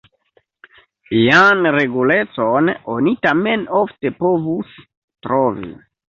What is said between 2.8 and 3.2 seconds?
oni